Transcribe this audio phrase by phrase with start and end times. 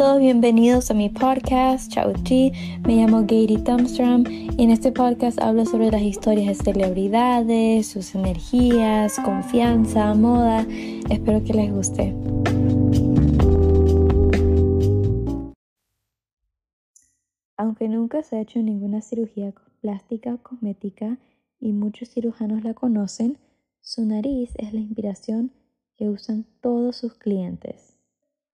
[0.00, 2.52] todos bienvenidos a mi podcast, Chao Chi.
[2.86, 8.14] Me llamo Gary Thumbstrom y en este podcast hablo sobre las historias de celebridades, sus
[8.14, 10.66] energías, confianza, moda.
[11.10, 12.14] Espero que les guste.
[17.58, 21.18] Aunque nunca se ha hecho ninguna cirugía plástica o cosmética
[21.60, 23.36] y muchos cirujanos la conocen,
[23.82, 25.52] su nariz es la inspiración
[25.98, 27.89] que usan todos sus clientes.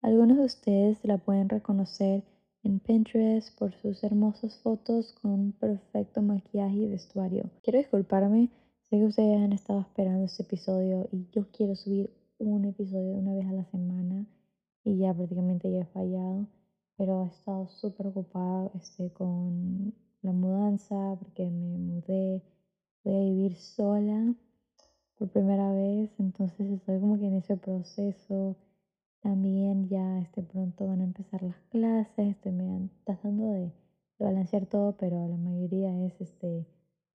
[0.04, 2.26] Algunos de ustedes la pueden reconocer
[2.62, 7.50] en Pinterest por sus hermosas fotos con perfecto maquillaje y vestuario.
[7.64, 8.50] Quiero disculparme,
[8.82, 13.34] sé que ustedes han estado esperando este episodio y yo quiero subir un episodio una
[13.34, 14.26] vez a la semana
[14.84, 16.48] y ya prácticamente ya he fallado,
[16.98, 22.44] pero he estado súper ocupada este, con la mudanza porque me mudé,
[23.06, 24.36] voy a vivir sola
[25.18, 28.58] por primera vez, entonces estoy como que en ese proceso
[29.24, 32.54] también ya este pronto van a empezar las clases, estoy
[33.06, 33.72] tratando de,
[34.20, 36.68] de balancear todo, pero la mayoría es este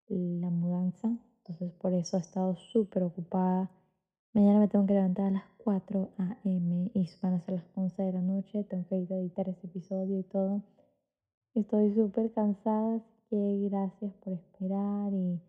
[0.09, 1.07] la mudanza,
[1.37, 3.69] entonces por eso he estado súper ocupada.
[4.33, 6.91] Mañana me tengo que levantar a las 4 a.m.
[6.95, 10.23] y van a ser las 11 de la noche, tengo que editar este episodio y
[10.23, 10.63] todo.
[11.53, 15.39] Estoy súper cansada, gracias por esperar y,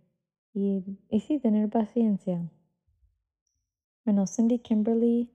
[0.53, 2.51] y, y sí, tener paciencia.
[4.05, 5.31] Bueno, Cindy Kimberly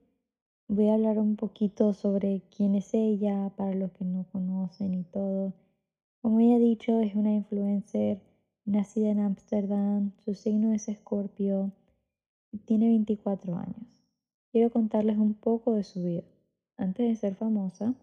[0.68, 5.04] Voy a hablar un poquito sobre quién es ella para los que no conocen y
[5.04, 5.52] todo.
[6.22, 8.20] Como ella ha dicho, es una influencer
[8.64, 11.72] nacida en Ámsterdam, su signo es Escorpio
[12.64, 14.02] tiene 24 años.
[14.50, 16.24] Quiero contarles un poco de su vida.
[16.76, 17.94] Antes de ser famosa,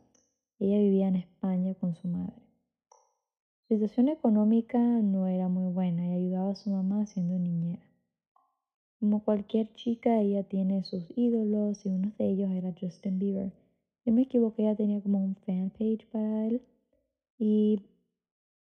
[0.59, 2.41] ella vivía en España con su madre.
[3.67, 7.83] Su situación económica no era muy buena y ayudaba a su mamá siendo niñera.
[9.03, 13.51] Como cualquier chica, ella tiene sus ídolos y uno de ellos era Justin Bieber.
[14.01, 16.61] Si me equivoco, ella tenía como un fan page para él.
[17.37, 17.81] Y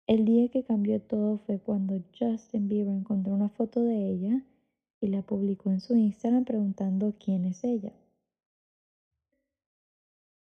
[0.05, 4.45] el día que cambió todo fue cuando Justin Bieber encontró una foto de ella
[5.01, 7.93] y la publicó en su Instagram preguntando quién es ella.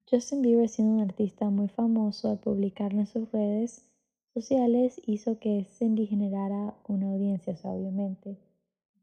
[0.10, 3.88] Justin Bieber, siendo un artista muy famoso, al publicarla en sus redes
[4.34, 8.38] sociales hizo que Cindy generara una audiencia, obviamente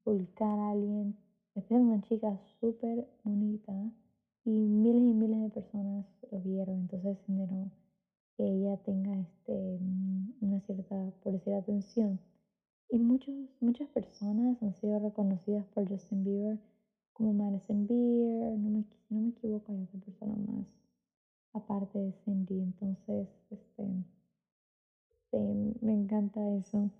[0.05, 1.17] publicar a alguien,
[1.55, 3.73] es una chica súper bonita
[4.45, 7.71] y miles y miles de personas lo vieron, entonces generó
[8.37, 9.79] que ella tenga este,
[10.41, 12.21] una cierta, por decir, atención.
[12.91, 16.59] Y muchos, muchas personas han sido reconocidas por Justin Bieber,
[17.13, 20.67] como Madison Beer, no me, no me equivoco, hay otra persona más,
[21.53, 23.85] aparte de Cindy, entonces, este,
[25.81, 26.91] me encanta eso.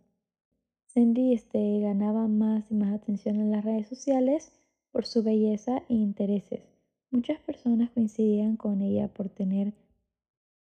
[0.95, 4.53] Cindy este, ganaba más y más atención en las redes sociales
[4.93, 6.63] por su belleza e intereses.
[7.11, 9.73] Muchas personas coincidían con ella por tener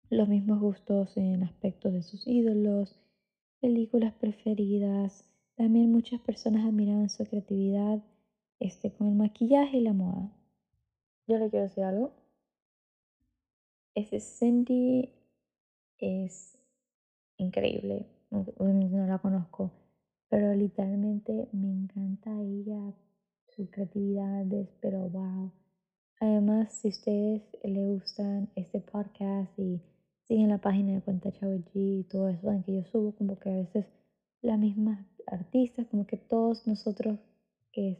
[0.09, 2.99] los mismos gustos en aspectos de sus ídolos,
[3.61, 5.23] películas preferidas.
[5.55, 8.03] También muchas personas admiraban su creatividad
[8.59, 10.33] este, con el maquillaje y la moda.
[11.27, 12.11] Yo le quiero decir algo.
[13.95, 15.13] Ese Cindy
[15.97, 16.57] es
[17.37, 18.05] increíble.
[18.31, 19.71] no la conozco
[20.29, 22.93] pero literalmente me encanta ella,
[23.47, 24.45] su creatividad,
[24.79, 25.51] pero wow.
[26.19, 29.81] Además, si ustedes le gustan este podcast y
[30.27, 33.39] siguen la página de Cuenta Chavo G y todo eso, en que yo subo como
[33.39, 33.85] que a veces
[34.41, 37.17] las mismas artistas, como que todos nosotros,
[37.71, 37.97] que,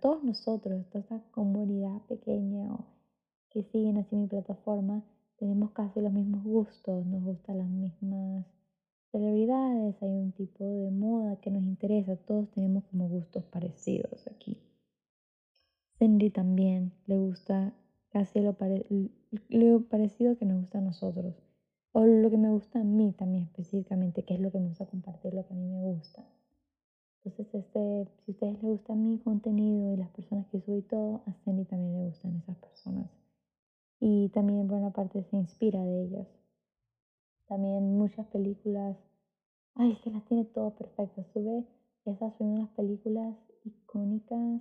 [0.00, 2.84] todos nosotros, toda esta comunidad pequeña o
[3.50, 5.02] que siguen así mi plataforma,
[5.38, 8.44] tenemos casi los mismos gustos, nos gustan las mismas
[9.14, 14.58] celebridades, hay un tipo de moda que nos interesa, todos tenemos como gustos parecidos aquí.
[16.00, 17.72] Cindy también le gusta
[18.10, 21.32] casi lo, parecido que nos gusta a nosotros,
[21.92, 24.86] o lo que me gusta a mí también específicamente, que es lo que me gusta
[24.86, 26.24] compartir, lo que a mí me gusta.
[27.22, 30.82] Entonces, este, si a ustedes les gusta mi contenido y las personas que subo y
[30.82, 33.08] todo, a Cindy también le gustan esas personas.
[34.00, 36.26] Y también buena parte se inspira de ellas.
[37.46, 38.96] También muchas películas,
[39.74, 41.24] ay, que las tiene todo perfecto.
[41.32, 41.64] Sube,
[42.04, 44.60] esas son unas películas icónicas.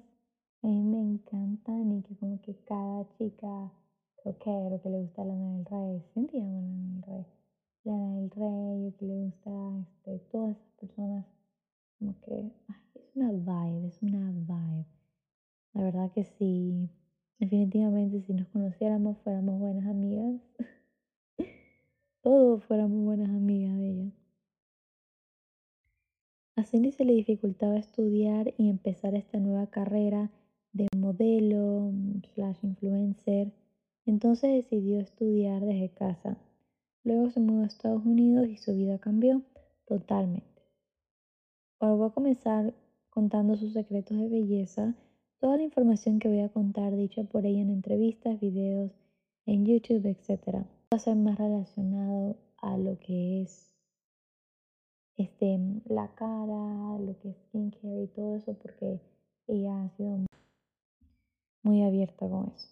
[0.61, 3.71] A mí me encantan y que como que cada chica
[4.25, 7.25] lo que le gusta a Lana del Rey, siempre llama Lana del Rey.
[7.83, 9.51] Lana del Rey, que le gusta
[9.81, 11.25] este, todas esas personas,
[11.99, 14.85] como que ay, es una vibe, es una vibe.
[15.73, 16.89] La verdad que sí,
[17.39, 20.41] definitivamente si nos conociéramos fuéramos buenas amigas.
[22.23, 24.11] todos fuéramos buenas amigas de ella.
[26.55, 30.31] A Cindy se le dificultaba estudiar y empezar esta nueva carrera
[30.71, 31.91] de modelo
[32.33, 33.51] slash influencer
[34.05, 36.37] Entonces decidió estudiar desde casa.
[37.03, 39.41] Luego se mudó a Estados Unidos y su vida cambió
[39.85, 40.63] totalmente.
[41.79, 42.73] Ahora voy a comenzar
[43.09, 44.95] contando sus secretos de belleza,
[45.39, 48.91] toda la información que voy a contar dicha por ella en entrevistas, videos,
[49.45, 50.65] en YouTube, etc.
[50.93, 53.73] Va a ser más relacionado a lo que es
[55.15, 59.01] este, la cara, lo que es skincare y todo eso, porque
[59.47, 60.19] ella ha sido
[61.63, 62.69] muy abierta con eso.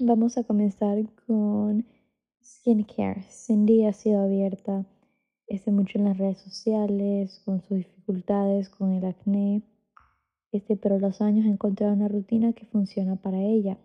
[0.00, 1.86] Vamos a comenzar con
[2.42, 3.22] skincare.
[3.30, 4.84] Cindy ha sido abierta
[5.46, 9.62] este, mucho en las redes sociales, con sus dificultades, con el acné,
[10.52, 13.78] este, pero los años ha encontrado una rutina que funciona para ella.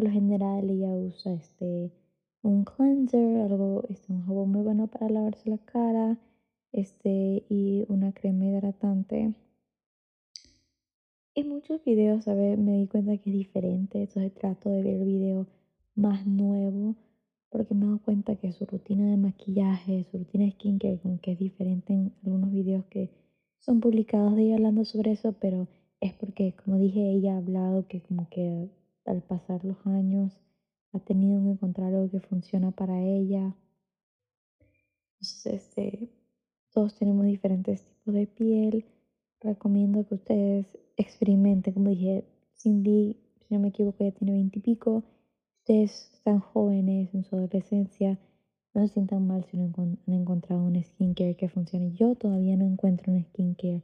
[0.00, 1.92] Por lo general ella usa este,
[2.40, 6.16] un cleanser, algo, este, un jabón muy bueno para lavarse la cara
[6.72, 9.34] este, y una crema hidratante.
[11.34, 15.04] En muchos videos, ver, me di cuenta que es diferente, entonces trato de ver el
[15.04, 15.46] video
[15.94, 16.94] más nuevo
[17.50, 21.20] porque me he dado cuenta que su rutina de maquillaje, su rutina de skincare, como
[21.20, 23.10] que es diferente en algunos videos que
[23.58, 25.68] son publicados de ella hablando sobre eso, pero
[26.00, 28.70] es porque, como dije, ella ha hablado que como que
[29.06, 30.40] al pasar los años
[30.92, 33.54] ha tenido que encontrar algo que funciona para ella.
[35.12, 36.08] Entonces, este,
[36.70, 38.84] todos tenemos diferentes tipos de piel.
[39.40, 42.24] Recomiendo que ustedes experimente, como dije,
[42.56, 45.04] Cindy, si no me equivoco, ya tiene veintipico.
[45.60, 48.18] Ustedes están jóvenes en su adolescencia,
[48.74, 51.92] no se sientan mal si no han encontrado un skincare que funcione.
[51.92, 53.82] Yo todavía no encuentro un skincare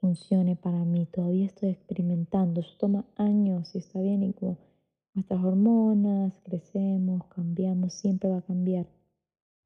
[0.00, 2.60] funcione para mí, todavía estoy experimentando.
[2.60, 4.58] Eso toma años y está bien, y como
[5.14, 8.86] nuestras hormonas, crecemos, cambiamos, siempre va a cambiar.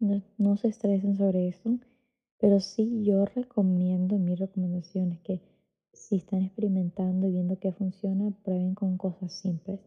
[0.01, 1.79] No, no se estresen sobre eso,
[2.39, 5.41] pero sí yo recomiendo, mi recomendación es que
[5.93, 9.81] si están experimentando y viendo que funciona, prueben con cosas simples.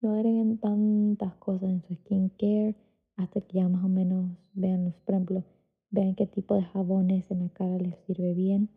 [0.00, 2.74] No agreguen tantas cosas en su skincare
[3.16, 5.44] hasta que ya más o menos vean, por ejemplo,
[5.90, 8.68] vean qué tipo de jabones en la cara les sirve bien.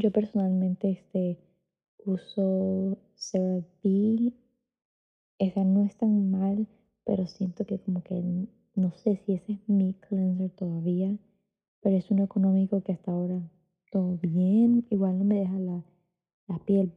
[0.00, 1.40] Yo personalmente este,
[2.06, 4.32] uso CeraVe.
[5.40, 6.68] Esa no es tan mal,
[7.04, 8.22] pero siento que como que
[8.76, 11.18] no sé si ese es mi cleanser todavía,
[11.80, 13.40] pero es uno económico que hasta ahora
[13.90, 15.84] todo bien, igual no me deja la,
[16.46, 16.92] la piel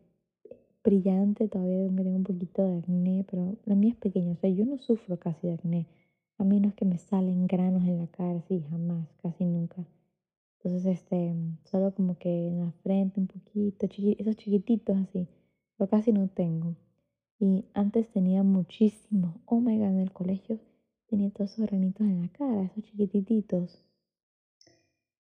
[0.83, 4.51] brillante, todavía me tengo un poquito de acné, pero la mía es pequeña, o sea,
[4.51, 5.87] yo no sufro casi de acné,
[6.37, 9.87] a menos que me salen granos en la cara, sí, jamás, casi nunca.
[10.63, 13.87] Entonces, este, solo como que en la frente un poquito,
[14.19, 15.27] esos chiquititos así,
[15.75, 16.75] pero casi no tengo.
[17.39, 20.59] Y antes tenía muchísimo, omega en el colegio,
[21.07, 23.83] tenía todos esos granitos en la cara, esos chiquititos.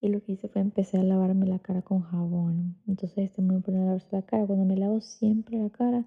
[0.03, 2.77] Y lo que hice fue empezar a lavarme la cara con jabón.
[2.87, 4.47] Entonces este muy importante lavarse la cara.
[4.47, 6.05] Cuando me lavo siempre la cara,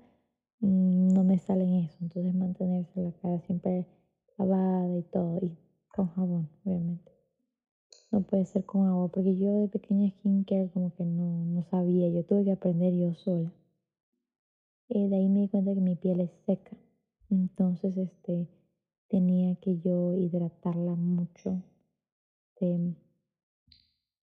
[0.60, 1.98] mm, no me salen eso.
[2.02, 3.88] Entonces mantenerse la cara siempre
[4.38, 5.40] lavada y todo.
[5.42, 5.58] Y
[5.88, 7.13] con jabón, obviamente.
[8.14, 12.10] No puede ser con agua, porque yo de pequeña skincare como que no, no sabía.
[12.10, 13.52] Yo tuve que aprender yo sola.
[14.88, 16.78] Y de ahí me di cuenta que mi piel es seca.
[17.32, 18.48] Entonces este
[19.08, 21.64] tenía que yo hidratarla mucho.
[22.60, 22.94] De,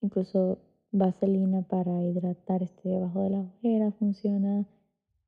[0.00, 0.60] Incluso
[0.90, 4.64] vaselina para hidratar este debajo de la ojera funciona.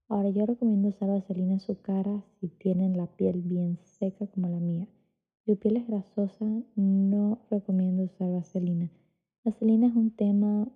[0.09, 4.49] Ahora yo recomiendo usar vaselina en su cara si tienen la piel bien seca como
[4.49, 4.89] la mía.
[5.47, 8.91] Si tu piel es grasosa, no recomiendo usar vaselina.
[9.45, 10.67] Vaselina es un tema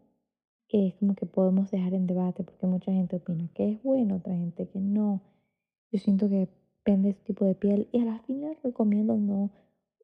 [0.68, 4.16] que es como que podemos dejar en debate porque mucha gente opina que es bueno,
[4.16, 5.22] otra gente que no.
[5.90, 6.48] Yo siento que
[6.78, 9.50] depende de su tipo de piel y a la final recomiendo no,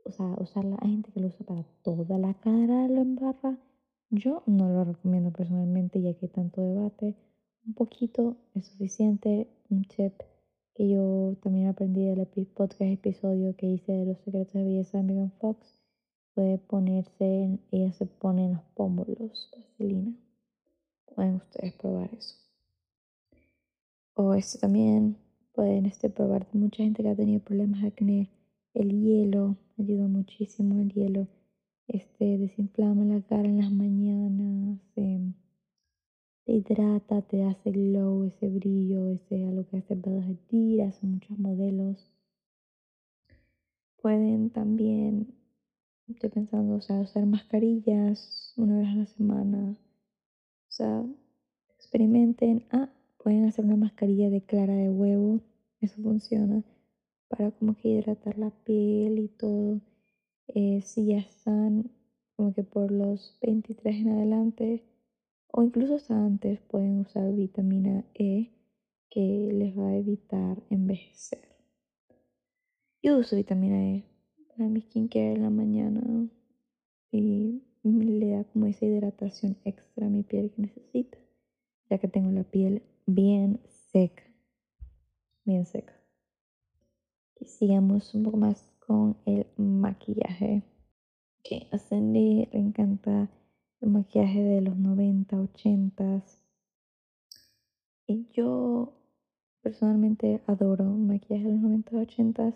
[0.04, 0.76] usarla.
[0.80, 3.56] Hay gente que lo usa para toda la cara, lo embarra
[4.10, 7.16] yo no lo recomiendo personalmente ya que tanto debate.
[7.66, 9.48] Un poquito es suficiente.
[9.68, 10.14] Un tip
[10.76, 15.04] que yo también aprendí del podcast episodio que hice de los secretos de belleza de
[15.04, 15.58] Megan Fox
[16.34, 20.12] puede ponerse, ella se pone en los pómulos, vaselina.
[21.14, 22.36] Pueden ustedes probar eso.
[24.12, 25.16] O este también
[25.54, 28.30] pueden este, probar mucha gente que ha tenido problemas de acné.
[28.74, 31.26] El hielo ayuda muchísimo el hielo
[31.88, 34.80] este, desinflama la cara en las mañanas,
[36.46, 41.36] te hidrata, te hace glow, ese brillo, ese algo que hace de tiras, son muchos
[41.38, 42.08] modelos.
[44.00, 45.34] Pueden también,
[46.06, 49.76] estoy pensando, o sea, usar mascarillas una vez a la semana.
[50.68, 51.04] O sea,
[51.74, 52.64] experimenten.
[52.70, 55.40] Ah, pueden hacer una mascarilla de clara de huevo.
[55.80, 56.62] Eso funciona
[57.28, 59.80] para como que hidratar la piel y todo.
[60.46, 61.90] Eh, si ya están
[62.36, 64.84] como que por los 23 en adelante
[65.48, 68.52] o incluso antes pueden usar vitamina E
[69.08, 71.40] que les va a evitar envejecer.
[73.02, 74.04] Yo uso vitamina E
[74.48, 76.28] para mi skincare en la mañana
[77.10, 81.18] y le da como esa hidratación extra a mi piel que necesita,
[81.88, 84.24] ya que tengo la piel bien seca,
[85.44, 85.94] bien seca.
[87.38, 90.62] Y sigamos un poco más con el maquillaje.
[91.42, 93.30] Que a Cindy le encanta
[93.80, 96.22] el maquillaje de los 90, 80.
[98.06, 98.92] Y yo
[99.62, 102.54] personalmente adoro el maquillaje de los 90, 80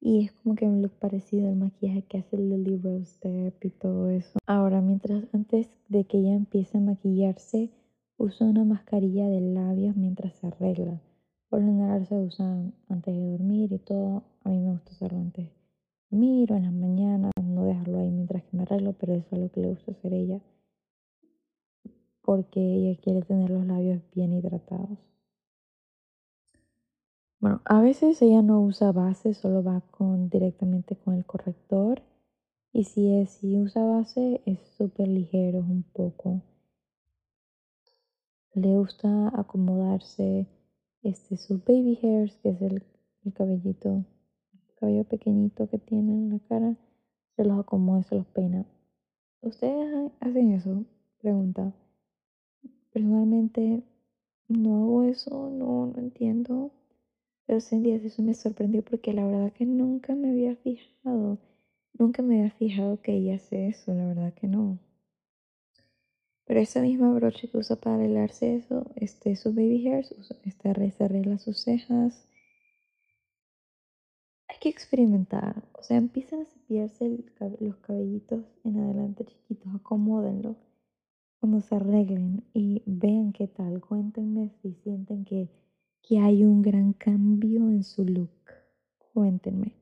[0.00, 3.70] y es como que un look parecido al maquillaje que hace Lily Rose Depp y
[3.70, 4.38] todo eso.
[4.46, 7.70] Ahora, mientras antes de que ella empiece a maquillarse,
[8.16, 11.00] usa una mascarilla de labios mientras se arregla.
[11.48, 14.22] Por lo general se usa antes de dormir y todo.
[14.44, 15.52] A mí me gusta usarlo antes de
[16.10, 19.38] dormir o en las mañanas, no dejarlo ahí mientras que me arreglo, pero eso es
[19.40, 20.40] lo que le gusta hacer ella.
[22.28, 24.98] Porque ella quiere tener los labios bien hidratados.
[27.40, 32.02] Bueno, a veces ella no usa base, solo va con directamente con el corrector.
[32.70, 36.42] Y si usa base, es súper ligero, un poco.
[38.52, 40.46] Le gusta acomodarse
[41.02, 42.82] este, sus baby hairs, que es el,
[43.24, 44.04] el cabellito,
[44.52, 46.76] el cabello pequeñito que tiene en la cara.
[47.36, 48.66] Se los acomoda se los peina.
[49.40, 50.84] ¿Ustedes hacen eso?
[51.22, 51.72] Pregunta.
[52.92, 53.82] Personalmente
[54.48, 56.72] no hago eso, no, no entiendo.
[57.46, 61.38] Pero ese día eso me sorprendió porque la verdad que nunca me había fijado.
[61.98, 64.78] Nunca me había fijado que ella hace eso, la verdad que no.
[66.44, 70.12] Pero esa misma brocha que usa para arreglarse eso, este, sus baby hairs,
[70.44, 72.26] este, se arregla sus cejas.
[74.48, 75.62] Hay que experimentar.
[75.74, 77.24] O sea, empiezan a cepillarse
[77.60, 80.56] los cabellitos en adelante chiquitos, acomódenlo
[81.40, 83.80] cuando se arreglen y vean qué tal.
[83.80, 85.48] Cuéntenme si sienten que
[86.08, 88.30] que hay un gran cambio en su look.
[89.12, 89.74] Cuéntenme.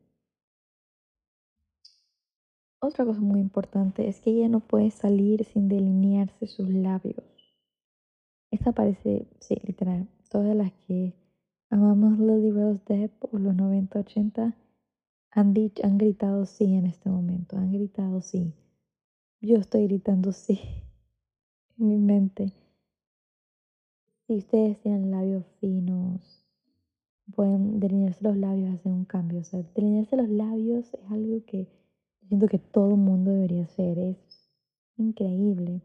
[2.81, 7.25] Otra cosa muy importante es que ella no puede salir sin delinearse sus labios.
[8.51, 11.15] Esta parece, sí, literal, todas las que
[11.71, 14.57] amamos Lily Rose Depp o los 90-80
[15.31, 18.53] han, han gritado sí en este momento, han gritado sí.
[19.41, 20.86] Yo estoy gritando sí
[21.76, 22.52] mi mente.
[24.26, 26.45] Si ustedes tienen labios finos,
[27.35, 29.40] pueden delinearse los labios, hacer un cambio.
[29.40, 31.68] O sea, delinearse los labios es algo que
[32.28, 33.99] siento que todo mundo debería hacer.
[33.99, 34.16] Es
[34.97, 35.83] increíble.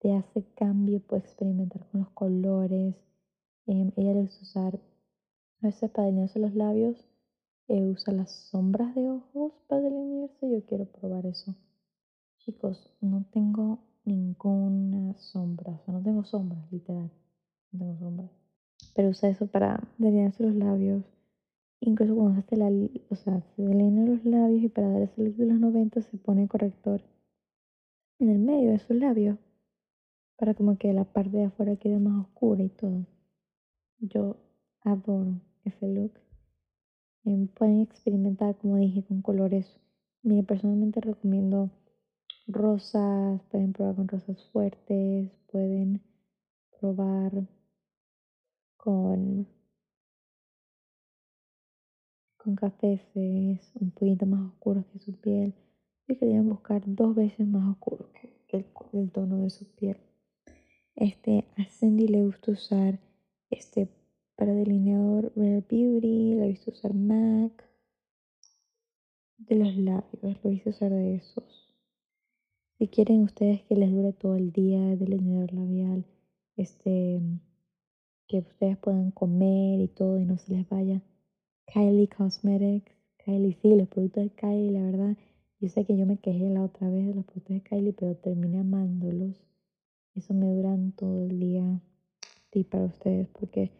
[0.00, 2.94] Te hace cambio, puedes experimentar con los colores.
[3.66, 4.80] Eh, ella le gusta usar,
[5.62, 6.96] a veces para delinearse los labios,
[7.68, 10.50] eh, usa las sombras de ojos para delinearse.
[10.50, 11.54] Yo quiero probar eso.
[12.38, 17.10] Chicos, no tengo ninguna sombra, o sea, no tengo sombras, literal
[17.78, 18.30] tengo sombras.
[18.94, 21.04] Pero usa eso para delinearse los labios.
[21.80, 22.70] Incluso cuando hace la,
[23.10, 26.16] o sea, se delinea los labios y para dar ese look de los 90 se
[26.16, 27.02] pone corrector
[28.18, 29.36] en el medio de sus labios
[30.36, 33.04] para como que la parte de afuera quede más oscura y todo.
[33.98, 34.36] Yo
[34.82, 36.12] adoro ese look.
[37.24, 39.80] Em, pueden experimentar, como dije, con colores.
[40.22, 41.70] Mire, personalmente recomiendo
[42.46, 46.02] rosas, pueden probar con rosas fuertes, pueden
[46.80, 47.32] probar
[48.76, 49.46] con,
[52.36, 55.54] con cafés un poquito más oscuros que su piel
[56.08, 58.08] y querían buscar dos veces más oscuros
[58.48, 58.56] que
[58.92, 59.96] el, tono de su piel.
[60.94, 62.98] Este, a Cindy le gusta usar
[63.50, 63.88] este
[64.36, 67.64] para delineador Rare Beauty, le gusta usar MAC,
[69.38, 71.61] de los labios, lo hice usar de esos.
[72.82, 76.04] Si quieren ustedes que les dure todo el día el delineador labial,
[76.56, 77.22] este
[78.26, 81.00] que ustedes puedan comer y todo y no se les vaya.
[81.72, 82.90] Kylie Cosmetics,
[83.24, 85.16] Kylie, sí, los productos de Kylie, la verdad,
[85.60, 88.16] yo sé que yo me quejé la otra vez de los productos de Kylie, pero
[88.16, 89.36] terminé amándolos.
[90.16, 91.80] Eso me duran todo el día.
[92.52, 93.70] Y para ustedes, porque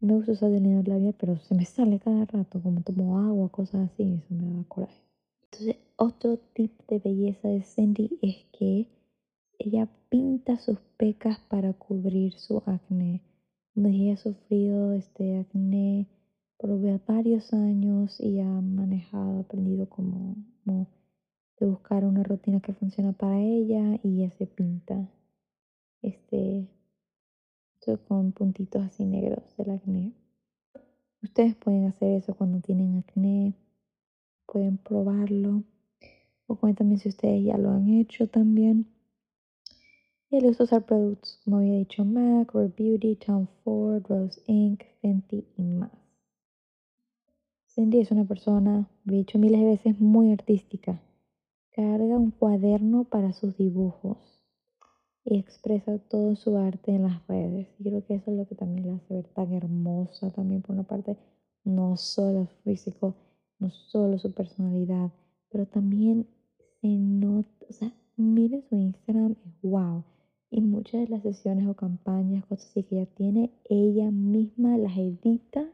[0.00, 3.90] me gusta usar delineador labial, pero se me sale cada rato, como tomo agua, cosas
[3.90, 5.09] así, eso me da coraje.
[5.52, 8.88] Entonces, otro tip de belleza de Cindy es que
[9.58, 13.22] ella pinta sus pecas para cubrir su acné
[13.74, 16.06] donde ha sufrido este acné
[16.58, 20.36] por varios años y ha manejado, aprendido como,
[21.60, 25.10] buscar una rutina que funciona para ella y ella se pinta
[26.00, 26.66] este
[28.06, 30.12] con puntitos así negros del acné.
[31.22, 33.54] Ustedes pueden hacer eso cuando tienen acné,
[34.52, 35.62] pueden probarlo
[36.46, 38.86] o cuéntame si ustedes ya lo han hecho también.
[40.30, 44.82] Y le gusta usar productos, como había dicho, MAC, Rare Beauty, Tom Ford, Rose Inc.,
[45.00, 45.90] Fenty y más.
[47.66, 51.00] Cindy es una persona, he dicho miles de veces, muy artística.
[51.70, 54.18] Carga un cuaderno para sus dibujos
[55.24, 57.68] y expresa todo su arte en las redes.
[57.78, 60.74] Y creo que eso es lo que también la hace ver tan hermosa, también por
[60.74, 61.16] una parte,
[61.62, 63.14] no solo físico,
[63.60, 65.12] no solo su personalidad,
[65.50, 66.26] pero también
[66.80, 70.02] se nota, o sea, miren su Instagram, wow.
[70.50, 74.96] Y muchas de las sesiones o campañas, cosas así que ella tiene, ella misma las
[74.96, 75.64] edita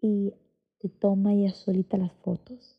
[0.00, 0.32] y
[0.78, 2.76] te toma ella solita las fotos.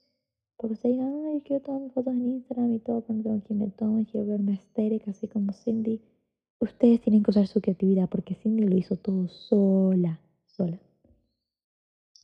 [0.58, 3.42] Porque se digan, ay, quiero tomar mis fotos en Instagram y todo, pero no tengo
[3.42, 6.02] quien me tome, quiero verme estérica, así como Cindy.
[6.60, 10.80] Ustedes tienen que usar su creatividad porque Cindy lo hizo todo sola, sola.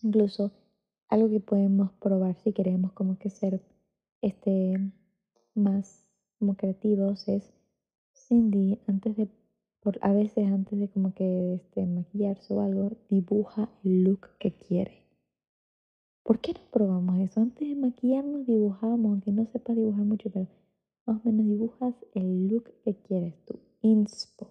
[0.03, 0.51] Incluso
[1.09, 3.61] algo que podemos probar si queremos como que ser
[4.21, 4.91] este
[5.55, 6.05] más
[6.39, 7.53] como creativos es
[8.13, 9.29] Cindy antes de
[9.79, 14.51] por a veces antes de como que este maquillarse o algo dibuja el look que
[14.53, 15.05] quiere
[16.23, 17.39] ¿por qué no probamos eso?
[17.39, 20.47] antes de maquillarnos dibujamos aunque no sepas dibujar mucho pero
[21.05, 24.49] más o menos dibujas el look que quieres tú inspo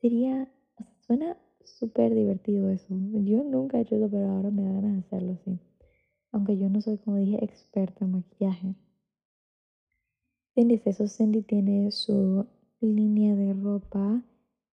[0.00, 1.36] sería o sea, suena
[1.78, 2.86] súper divertido eso
[3.24, 5.58] yo nunca he hecho eso pero ahora me da ganas de hacerlo sí
[6.32, 8.74] aunque yo no soy como dije experta en maquillaje
[10.54, 12.46] Cindy eso Cindy tiene su
[12.80, 14.22] línea de ropa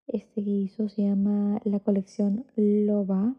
[0.08, 3.36] este que hizo se llama la colección Loba.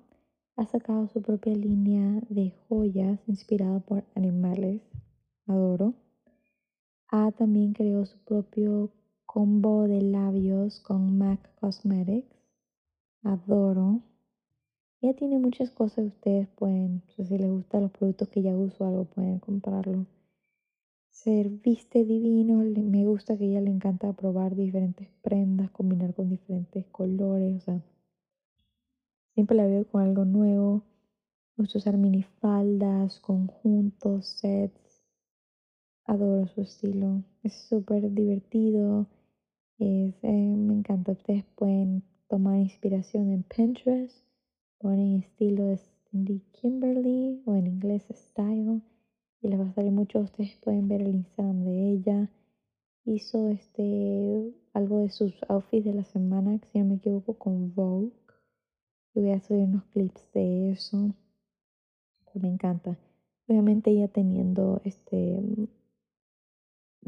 [0.56, 4.82] Ha sacado su propia línea de joyas inspirada por animales.
[5.46, 5.94] Adoro.
[7.10, 8.90] Ha también creó su propio
[9.24, 12.37] combo de labios con MAC Cosmetics.
[13.28, 14.00] Adoro.
[15.02, 19.04] Ella tiene muchas cosas ustedes pueden, si les gustan los productos que ya uso algo,
[19.04, 20.06] pueden comprarlo.
[21.10, 26.86] Ser viste divino, me gusta que ella le encanta probar diferentes prendas, combinar con diferentes
[26.86, 27.82] colores, o sea,
[29.34, 30.84] siempre la veo con algo nuevo,
[31.58, 35.02] gusta usar minifaldas, conjuntos, sets,
[36.06, 39.06] adoro su estilo, es súper divertido,
[39.78, 44.16] es, eh, me encanta, ustedes pueden tomar inspiración en Pinterest,
[44.78, 45.76] ponen estilo
[46.10, 48.82] Cindy Kimberly o en inglés Style
[49.40, 50.20] y les va a salir mucho.
[50.20, 52.30] Ustedes pueden ver el Instagram de ella.
[53.04, 58.12] Hizo este algo de sus outfits de la semana, si no me equivoco, con Vogue.
[59.14, 61.14] Y voy a subir unos clips de eso.
[62.34, 62.96] Me encanta.
[63.48, 65.40] Obviamente ella teniendo este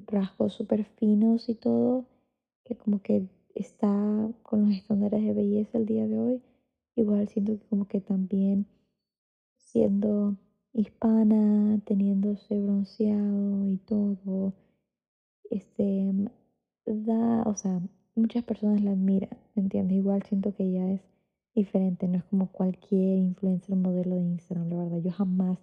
[0.07, 2.07] rasgos súper finos y todo,
[2.65, 6.43] que como que está con los estándares de belleza el día de hoy.
[6.97, 8.67] Igual siento que como que también
[9.57, 10.37] siendo
[10.73, 14.53] hispana, teniéndose bronceado y todo,
[15.51, 16.13] este,
[16.87, 17.81] da, o sea,
[18.15, 19.99] muchas personas la admiran, ¿me entiendes?
[19.99, 21.01] Igual siento que ella es
[21.55, 25.03] diferente, no es como cualquier influencer modelo de Instagram, la verdad.
[25.03, 25.59] Yo jamás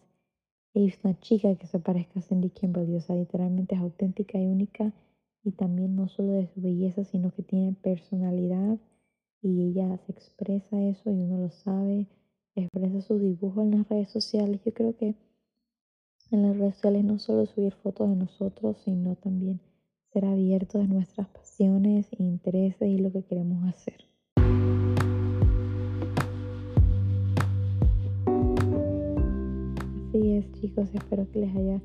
[0.73, 4.39] he visto una chica que se parezca a Cindy Kimberly, o sea, literalmente es auténtica
[4.39, 4.93] y única
[5.43, 8.78] y también no solo de su belleza, sino que tiene personalidad
[9.41, 12.08] y ella se expresa eso y uno lo sabe
[12.56, 14.62] expresa sus dibujos en las redes sociales.
[14.65, 15.15] Yo creo que
[16.32, 19.60] en las redes sociales no solo subir fotos de nosotros, sino también
[20.12, 24.06] ser abiertos de nuestras pasiones, intereses y lo que queremos hacer.
[30.10, 31.82] Así es chicos, espero que les haya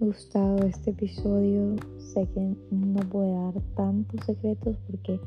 [0.00, 1.74] gustado este episodio.
[1.98, 5.20] Sé que no puedo dar tantos secretos porque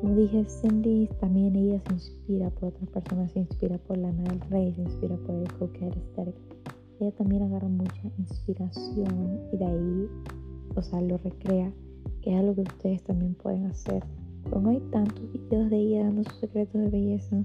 [0.00, 4.40] como dije, Cindy también ella se inspira por otras personas, se inspira por Lana del
[4.50, 6.34] Rey, se inspira por el Coquette Aesthetic.
[7.00, 10.08] Ella también agarra mucha inspiración y de ahí,
[10.74, 11.72] o sea, lo recrea,
[12.20, 14.04] que es algo que ustedes también pueden hacer.
[14.44, 17.42] Pero no hay tantos videos de ella dando sus secretos de belleza.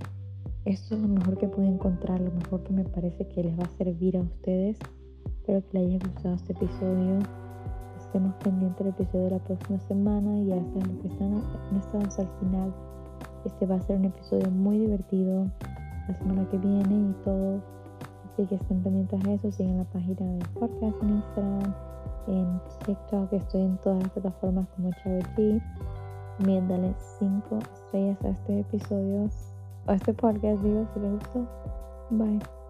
[0.65, 3.63] Esto es lo mejor que pude encontrar, lo mejor que me parece que les va
[3.63, 4.77] a servir a ustedes.
[5.41, 7.19] Espero que les haya gustado este episodio
[7.97, 11.43] estemos pendientes del episodio de la próxima semana y hasta lo que están,
[11.77, 12.73] están hasta el final.
[13.43, 15.47] Este va a ser un episodio muy divertido
[16.07, 17.59] la semana que viene y todo.
[18.25, 19.51] Así que estén pendientes a eso.
[19.51, 21.73] Sigan la página de podcast en Instagram,
[22.27, 23.33] en TikTok.
[23.33, 25.59] Estoy en todas las plataformas como Chavo G.
[26.37, 29.27] También dale 5 estrellas a este episodio,
[29.87, 31.47] a este podcast, digo, si les gustó.
[32.11, 32.60] Bye.